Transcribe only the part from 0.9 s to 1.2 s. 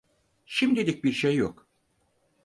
bir